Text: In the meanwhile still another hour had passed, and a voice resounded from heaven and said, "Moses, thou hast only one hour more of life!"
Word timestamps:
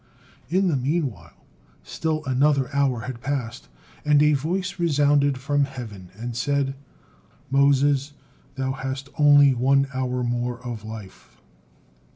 In 0.49 0.67
the 0.67 0.75
meanwhile 0.75 1.45
still 1.83 2.23
another 2.25 2.73
hour 2.73 3.01
had 3.01 3.21
passed, 3.21 3.69
and 4.03 4.23
a 4.23 4.33
voice 4.33 4.79
resounded 4.79 5.37
from 5.37 5.65
heaven 5.65 6.09
and 6.17 6.35
said, 6.35 6.73
"Moses, 7.51 8.13
thou 8.55 8.71
hast 8.71 9.09
only 9.19 9.53
one 9.53 9.85
hour 9.93 10.23
more 10.23 10.59
of 10.65 10.83
life!" 10.83 11.37